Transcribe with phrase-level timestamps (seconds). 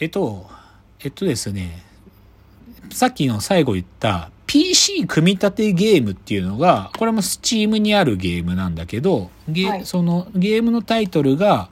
[0.00, 0.46] えっと、
[1.00, 1.82] えっとですね、
[2.90, 9.86] さっきの最後言った PC 組み立てゲームっていうのが、これも Steam にあるゲームなんだけど、ゲはい。
[9.86, 11.68] そのゲームのタイトルが、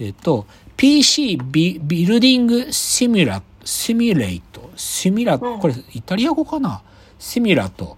[0.00, 0.46] えっと、
[0.76, 5.60] PC ビビルディングシミュラ、シミュレイト、シミュラ、うん。
[5.60, 6.82] これイタリア語かな？
[7.20, 7.96] シミュラト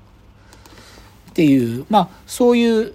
[1.30, 2.94] っていう、まあそういう、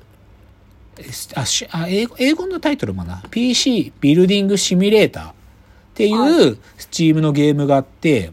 [0.99, 1.03] え
[1.35, 5.38] あしあ英語英語のタイトルもな、PC ビルディングシミュレーター
[5.99, 8.31] っていう Steam のゲームがあって、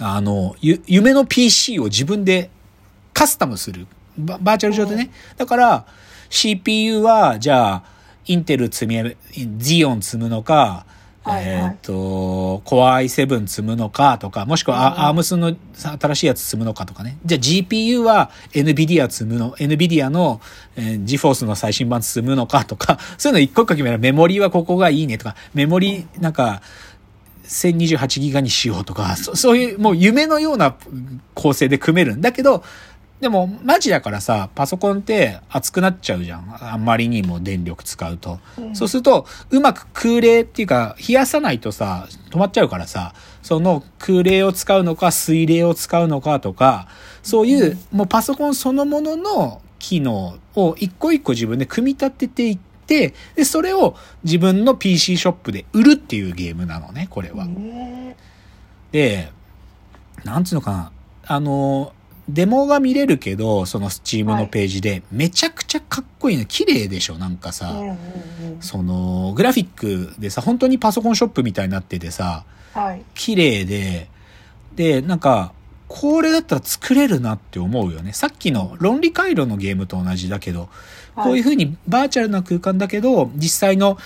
[0.00, 2.48] あの、ゆ夢の PC を自分で
[3.12, 3.86] カスタムする。
[4.16, 5.10] ババーチャル上でね。
[5.36, 5.86] だから、
[6.30, 7.82] CPU は、じゃあ、
[8.24, 9.16] インテル積み上げ、
[9.58, 10.86] ゼオン積むのか、
[11.22, 17.18] はいはいえっ、と、Core i7 積むのかとか、もしくは、ARMS の新しいやつ積むのかとかね。
[17.26, 20.40] じゃあ GPU は NVIDIA 積むの、NVIDIA の、
[20.76, 23.98] えー GeForce の最新版積むのかとか、 そういうの一個一個決める。
[23.98, 26.62] メモリはここがいいねとか、メモリ、なんか、
[27.44, 30.76] 1028ギガにしようとか、そそういうもう夢のような
[31.34, 32.62] 構成で組めるんだけど、
[33.20, 36.56] でもマジだからさ、パソコンって熱くなっちゃうじゃん。
[36.58, 38.38] あんまりにも電力使うと。
[38.58, 46.88] うんそうすると、うまく空冷っていうか、冷やさないとさ、止まっちゃうからさ、その空冷を使うのか、水冷を使うのかとか、
[47.22, 57.46] そういう、もうパソコンそのものの機能を一個一個自分で組み立てていって、で、それを自分の PC ショップで売るっていうゲームなのね、これは。
[57.46, 58.16] へ
[58.92, 59.32] で、
[60.24, 60.92] なんつうのかな。
[61.26, 61.92] あの、
[62.32, 66.44] デモが見れるけど、そのスチームのページで、めちゃくちゃかっこいいの。
[66.44, 67.96] 綺麗でしょなんかさ、ーうんうんうん
[68.60, 72.44] その、グラフィックでさ、本当にパソコンショップみたいになっててさ、
[72.74, 73.02] はい。
[73.14, 74.08] 綺麗で、
[74.76, 75.52] で、なんか、
[75.88, 78.12] これだったら作れるなって思うよね。
[78.12, 80.68] さっきの論理回路のゲームと同じだけど、
[81.16, 83.98] こういうふうにバーチャルな空間だけど、実際の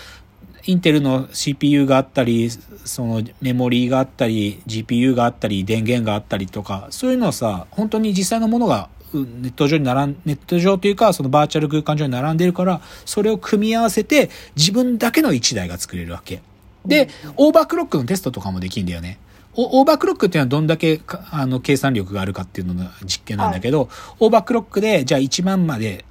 [0.66, 16.42] インテルの CPU があったり、そのメモリーがあったり、GPU があったり、電源があったりとか、そういうのをさ、本当に実際のものがうんネット上に並ん、ネット上というか、そのバーチャル空間上に並んでるから、それを組み合わせて、自分だけの一台が作れるわけ。
[16.84, 19.18] で、オーバークロックのテストとかもできるんだよね。
[19.56, 23.88] おオーバークロックっていうのはどんだけかあの計算力があるかっていうのの実験なんだけど、
[24.18, 26.04] オーバークロックで、じゃあ1万まで、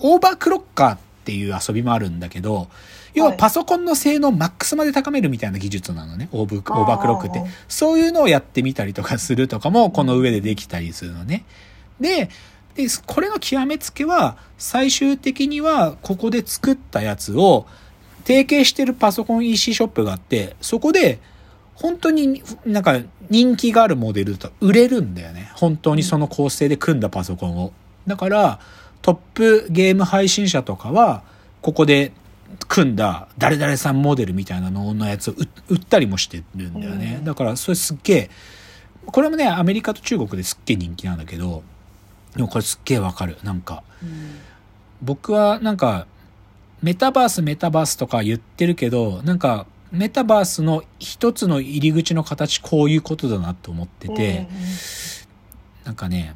[0.00, 2.68] オーバークロッカーっていう遊びもあるんだけど、
[3.14, 7.42] 要ははいパソコンの性能マックスまで高めるみたいな技術なのね、オーブオーバークロックって。
[7.68, 11.44] そういうのをやってみたりとかするとかも、この上でできたりするのね。
[12.00, 12.30] で、
[12.74, 17.66] で、これの極めつけは、最終的には、ここで作ったやつを、
[18.24, 21.18] 提携してるパソコン EC ショップがあって、そこで、
[21.74, 23.00] 本当になんか
[23.30, 25.50] 人気があるモデルだと売れるんだよね。
[25.54, 27.72] 本当にその構成で組んだパソコンを。
[28.06, 28.60] だから、
[29.02, 31.22] トップゲーム配信者とかは、
[31.62, 32.12] ここで
[32.68, 37.16] 組んだ誰々さんモデルみたいなののやつを売売ったりもしてるんだよね。
[37.18, 38.30] うんだから、それすっげえ、
[39.06, 41.62] これもね、アメリカと中国ですっげえ人気なんだけど、
[42.36, 43.38] でもこれすっげえわかる。
[43.42, 44.38] なんか、うん
[45.02, 46.06] 僕はなんか、
[46.82, 54.46] メタバースメタバースとか言ってるけど、なんか、メタバースの一つの入り口の形こういうことだなと思ってて、
[55.84, 56.34] なんかね、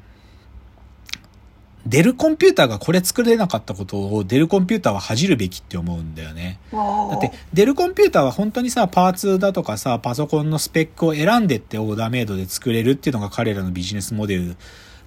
[1.87, 6.59] デルコンピューターがこれ作れなかったことをデルコンピューターは恥じるべきって思うんだよね。
[6.73, 6.79] うん
[7.11, 14.57] だって、デルコンピューターは本当にさ、パーツだとかさ、パソコンのスペックを選んでってオーダーメイドで作れるっていうのが彼らのビジネスモデル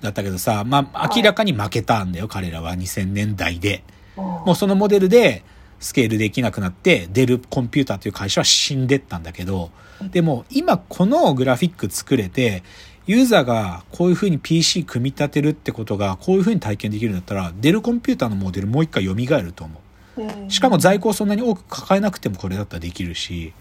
[0.02, 3.84] だったけどさ、まあ、明らかに負けたんだよ、彼らは2000年代で。
[4.16, 5.44] もうそのモデルで
[5.80, 9.72] スケールできなくなって、デルコンピューターという会社は死んでったんだけど、
[10.12, 12.64] でも今このグラフィック作れて、
[13.08, 19.74] ユーザーがこういう風に PC 組み立てるってことがこういう風に体験できるんだったら、デルコンピューターのモデルもう一回蘇ると思
[20.18, 20.22] う。
[20.22, 23.54] うんしかも在庫をそんなに多く抱えなくてもこれだったらできるし、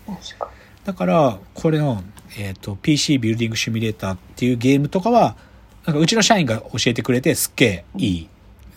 [0.85, 2.03] だから、これの、
[2.39, 5.37] えっ、と、PC ビルディングシミュレーターっていうゲームとかは、
[5.85, 8.29] なんかうちの社員が教えてくれてすっげえいい。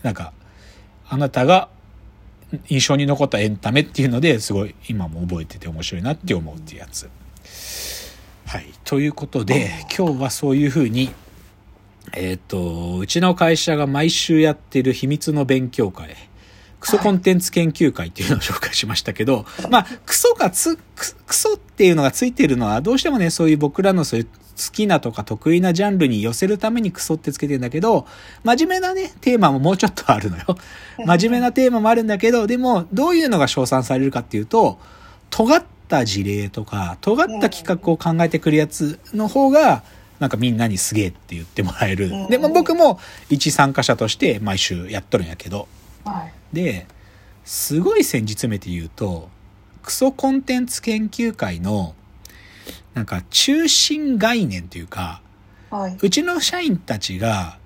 [0.03, 0.34] なんか、
[1.08, 1.69] あなたが
[2.68, 7.09] 印象に残ったエンタメっていうのですごい今も覚えてて面白いなって思うっていうやつ。
[8.50, 8.66] はい。
[8.84, 11.12] ということで、今日はそういうふうに、
[12.14, 16.16] えっ、と、うちの会社が毎週やってる秘密の勉強会、
[16.79, 24.32] クソコンテンツ研究会っていうのを紹介しましたけど、まあ、クソがつ、ククソっていうのがついてるのは、どうしてもね、そういう僕らのそういう好
[24.72, 28.08] きなとか得意なジャンルに寄せるためにクソってつけてんだけど、
[28.44, 30.58] 真面目なね、テーマももうちょっとあるのよ。
[31.06, 34.79] 真面目なテーマもあるんだけど、でも、どういうのが称賛されるかっていうと、
[35.29, 39.84] 尖った事例とか、尖った企画を考えてくるやつの方が、
[40.20, 42.12] なんかみんなにすげえって言ってもらえる。
[42.30, 43.00] でも僕も
[43.30, 45.68] 一参加者として毎週やっとるんやけど。
[46.06, 46.88] はいで、
[47.46, 49.30] すごい先日めて言うと、
[49.84, 51.96] クソコンテンツ研究会の、
[52.94, 55.22] なんか中心概念というか、
[55.70, 57.58] はいうちの社員たちが、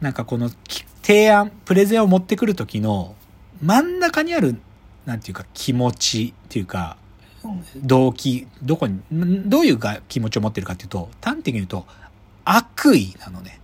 [0.00, 3.14] なんかこのき提案、プレゼンを持ってくる時の
[3.62, 4.60] 真ん中にある、
[5.06, 7.03] なんていうか気持ちっていうか、うん
[7.76, 11.86] 動機、どこに、んどういうが気持ちを持ってるかっていうと、端的に言うと、
[12.44, 13.60] 悪意なのね。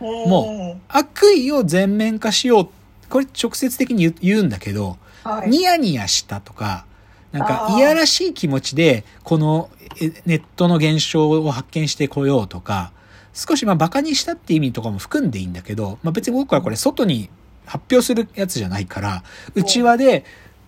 [0.00, 2.68] も悪意を全面化しよう。
[3.08, 4.98] これ直接的に言うんだけど、
[5.46, 6.84] ニヤニヤしたとか、
[7.32, 12.92] なんかいやらしい気持ちで、このえネットの現象を発見してこようとか、
[13.32, 17.30] 少しまあバカにしたって意味とかも含んでいいんだけど、まあ別に僕はこれ外に
[17.64, 19.24] 発表するやつじゃないから、
[19.54, 20.24] 内輪で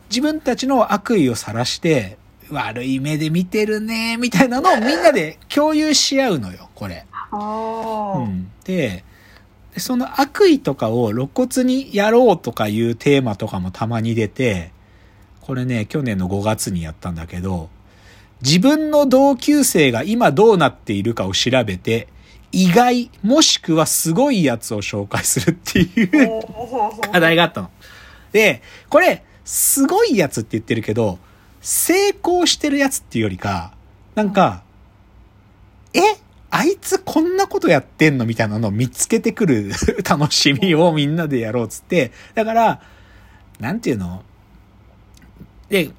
[0.08, 2.18] 自分たちの悪意を晒して、
[2.50, 7.04] 悪い目で見てるね、みたいなのをみんなで共有し合うのよ、これ。
[7.32, 9.04] うん、で
[9.74, 14.72] でその悪意とかを露骨にやろうとかいうテーマとかもたまに出て
[15.42, 17.68] これね去年の5月にやったんだけど
[18.40, 22.08] 自分の同級生が今どうなっているかを調べて
[22.50, 26.42] 意外もしくはすごいやつを紹介するっていう
[27.12, 27.70] 課題があったの。
[28.32, 31.18] で、これ、すごいやつって言ってるけど、
[31.62, 33.72] 成功してるやつっていうよりか、
[34.14, 34.62] なんか、
[35.94, 36.00] え
[36.50, 39.70] あいつこんなことやってんのみたいなのを見つけてくる
[40.06, 42.82] 楽しみをみんなでやろうっつって、だから、
[43.58, 44.22] なんていうの？
[45.70, 45.92] で、い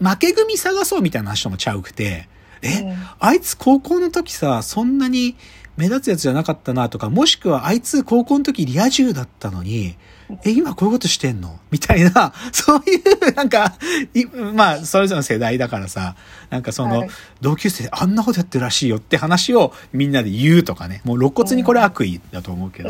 [0.00, 2.28] 負け組探そうみたいな話ともちゃうくて、
[2.62, 2.96] え、うん。
[3.18, 5.34] あいつ高校の時さ、そんなに
[5.76, 9.96] 目立つやつじゃなかったなとか、もしくはあいつ高校の時リア充だったのに、
[10.44, 11.58] え、今こういうことしてんの？
[11.70, 13.74] みたいな、 そういう、なんか、
[14.14, 16.16] いまあ、それぞれの世代だからさ、
[16.50, 17.08] なんかその、はい
[17.40, 22.88] 同級生であんなことやってるらしいよって話をみんなで言うとかね、もう露骨にこれ悪意だと思うけど。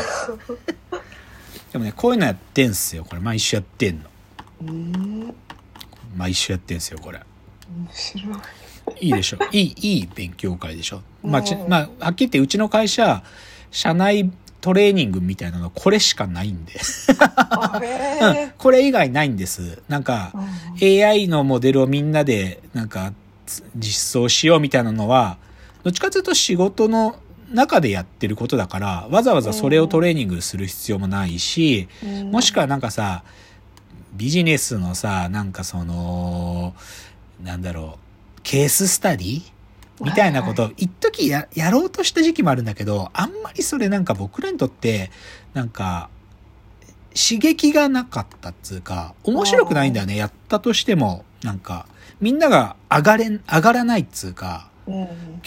[1.73, 3.05] でもね、こういうのやってんすよ。
[3.05, 4.05] これ毎週やってんの。
[4.63, 5.35] うん
[6.17, 7.19] 毎週やってんすよ、これ。
[7.19, 8.37] 面白い
[9.01, 9.39] いいでしょ。
[9.53, 11.03] いい、いい勉強会でしょ。
[11.23, 13.23] まあ、ちうんまあ、はっきり言ってうちの会社、
[13.71, 16.73] 社内トレーニングみたいなのこれしかないんで。
[17.19, 19.83] あうんへ これ以外ないんです。
[19.89, 20.33] なんか、
[20.81, 23.13] AI のモデルをみんなで、なんか、
[23.47, 25.37] つ実装しようみたいなのは、
[25.83, 27.17] どっちかというと仕事の
[27.53, 33.23] 中でやってることだから、わざわざそれをトレーニングする必要もないし、うんもしくはなんかさ、
[34.15, 36.75] ビジネスのさ、なんかその、
[37.43, 38.04] なんだろう、
[38.45, 39.43] ケーススタディ？
[40.01, 45.11] みたいなこと、一時や、やろうとした時期もあるんだけど、あんまりそれなんか僕らにとって、
[45.53, 46.09] なんか、
[47.17, 50.17] 刺激がなかったっつうか、面白くないんだよね。
[50.17, 51.87] やったとしても、なんか、
[52.21, 54.95] みんなが上がれん、上がらないっつうか、うん。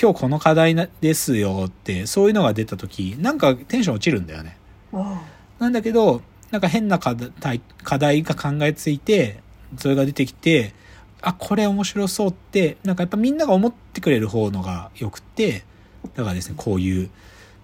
[0.01, 4.57] 今日この課題なですよって、そういうのが出た時、なんかテンション落ちるんだよね。
[4.94, 5.17] うん。
[5.59, 6.21] なんだけど、
[6.51, 9.41] なんか変な課題課題が考えついて、
[9.77, 10.73] それが出てきて、
[11.21, 15.63] あ、これ面白そうって、なんかやっぱみんなが思ってくれる方のが良くて、
[16.15, 17.09] だからですね、こういう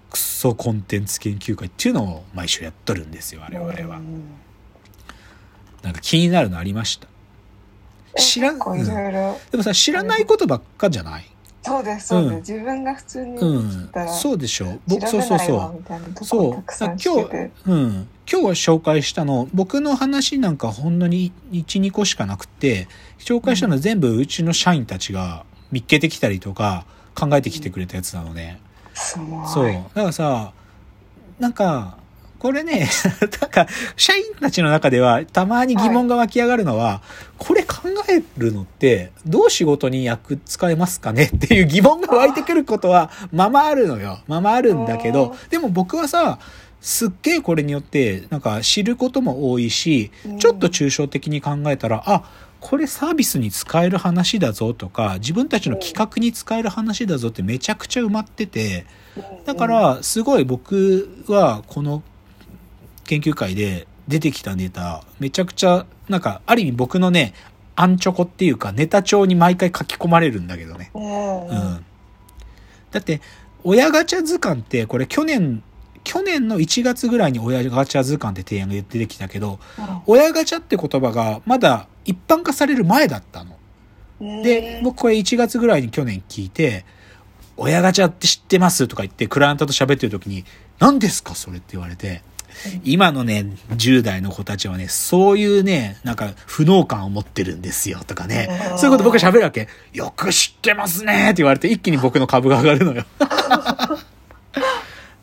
[0.10, 3.98] クソコンテンツ研究会っていうのを毎週やっとるんですよ、我々は。
[3.98, 4.24] うん
[5.84, 7.10] なんか気になるのありました？
[8.18, 11.26] え知らん、んでもさ、知らないことばっかじゃない？
[11.66, 14.04] そうですそうです、うん自分が普通にうん聞いた。
[14.06, 14.66] らそうでしょ。
[14.66, 15.76] 調僕、べそうそうそ
[16.22, 16.26] う。
[16.26, 18.08] そう今日うん。
[18.30, 22.88] 今日紹介したの、僕の話なんかほんのに1、2個しかなくて、
[23.18, 28.60] 紹介したのは全部うちの社員たちが見っけてきたりとか考えてきてくれたやつなのね。
[28.94, 29.72] すごいそう。
[29.72, 30.52] だからさ、
[31.40, 31.98] なんか、
[32.44, 32.90] これね、
[33.40, 37.02] なんか、社員たちの中ではたまに疑問が湧き上がるのは、
[37.38, 37.78] これ考
[38.10, 41.32] えるのって、どう仕事に役使えますかね？
[41.34, 44.20] っていう疑問が湧いてくることは、ままあるのよ。
[44.28, 46.38] ままあるんだけど、でも僕はさ、
[46.82, 52.24] すっげえこれによって、なんか知ることも多いしうん、ちょっと抽象的に考えたら、あ、
[52.60, 58.86] これサービスに使える話だぞとか、自分たちの企画に使える話だぞってめちゃくちゃ埋まってて、
[59.46, 62.04] だか、ら、すごい僕はこの
[63.06, 67.34] 研究会で出てきたネタ、めちゃくちゃ、なんか、ある意味僕のね、
[67.76, 70.92] アンチョコっていうかネタ帳に毎回書き込まれるんだけどね。
[70.94, 71.86] うんうん。
[72.92, 73.22] だって、
[73.64, 75.64] 親ガチャ図鑑って、これ去年、
[76.04, 79.60] 去年の1月ぐらいに親ガチャ図鑑って提案が出てきたけど、
[80.06, 83.52] 親ガチャって言葉がまだ一般化される前だったの。
[83.52, 86.86] うんで、僕これ1月ぐらいに去年聞いて、
[87.58, 90.46] 親ガチャって知ってますとか言って、クライアントと喋ってる時に、
[90.80, 92.22] 何ですかそれって言われて、
[92.84, 98.76] 今のね、10代の子たちはね、そういうね、なんか、不能感を持ってるんですよ、とかねう。
[98.76, 99.68] んそういうこと僕が喋るわけ。
[99.94, 103.06] よく知ってますねって言われて、一気に僕の株が上がるのよ。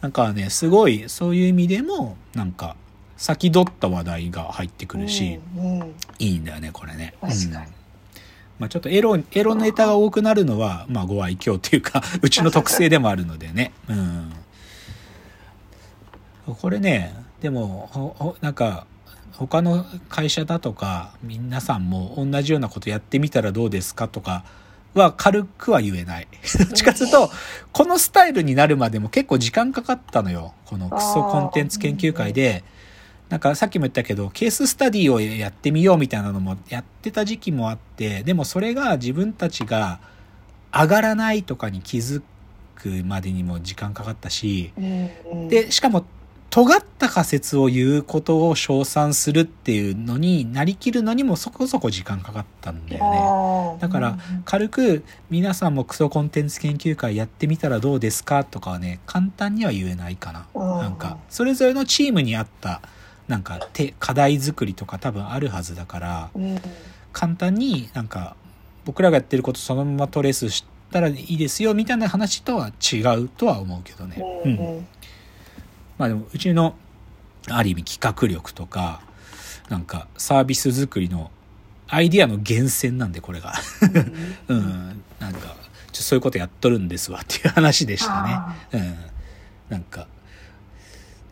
[0.01, 2.77] なんかね、すごい、そういう意味でも、なんか、
[3.17, 7.15] 先取った話題が入ってくるし、うんうんいいんだよね、これね。
[7.21, 7.81] 確かにうん
[8.61, 13.73] まあちょっとエロ、エロネタが多くなるのは、まあご愛嬌というか、うちの特性でもあるのでね。
[13.89, 14.33] うん。
[16.55, 18.87] これね、でも、ほほなんか、
[19.33, 24.45] 他の会社だとか、皆さんも同じようなことやってみたらどうですかとか
[24.95, 26.29] は軽くは言えない。
[26.59, 27.31] どっちかというと、
[27.73, 30.53] このスタイルになるまでも結構時間かかったのよ。
[30.67, 32.65] このクソコンテンツ研究会で。
[33.31, 40.01] なんかさっきも言ったけど、ケーススタディをやってみようみたいなのもやってた時期もあって、でもそれが自分たちが
[40.73, 42.23] 上がらないとかに気づ
[42.75, 46.05] くまでにも時間かかったし、うんで、しかも、
[46.51, 53.81] 尖った仮説を言うことを称賛するっていうのになりきるのにもそこそこ時間かかったんだよね。
[53.81, 60.47] だから軽く皆さんもクソコンテンツ研究会やってみたらどうですかとかはね、簡単には言えないかな。
[60.53, 62.83] うんなんか、それぞれのチームに合った、
[63.29, 66.59] なんか、て課題作りとか多分あるはずだから、うん
[67.13, 68.37] 簡単になんか、
[68.85, 74.23] 僕らがやってることそのままトレースしたらいいですよみたいな話とは違うとは思うけどね。
[74.45, 74.87] うんうん
[76.01, 76.77] まあでもうちの
[77.51, 79.03] ある意味企画力とか
[79.69, 81.31] なんかサービス作りの
[81.89, 83.53] アイディアの源泉なんでこれが。
[84.49, 85.03] うん。
[85.19, 85.57] なんか
[85.93, 88.33] ちょそういうことやっとるんですわっていう話でしたね。
[88.33, 88.97] あうん。
[89.69, 90.07] なんか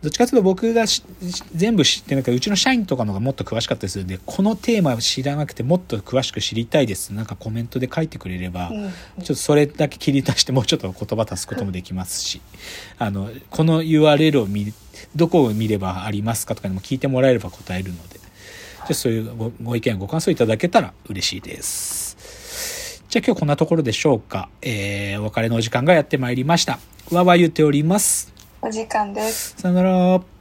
[0.01, 1.03] どっちかというと僕がし
[1.53, 8.89] 全部知ってなんかうちの社員とかのがもっと詳しかったりするんでこのテーマを知らなくてもっと詳しく知りたいですなんかコメントで書いてくれれば、うん
[9.19, 12.41] ちょっとそれだけ切り出してもうちょっと言葉足すこともできますし、
[12.97, 14.73] あの、この URL を見、
[15.15, 23.03] どこを見ればありますかとかにも聞いてもらえれば答えるので、じゃあそういうごご意見、ご感想いただけたら嬉しいです。
[23.09, 24.49] じゃあ今日こんなところでしょうか。
[24.61, 26.79] えー、お別れのお時間がやってまいりました。
[27.11, 28.38] わわ言っております。
[28.61, 29.55] お時間です。
[29.57, 30.38] さよなら。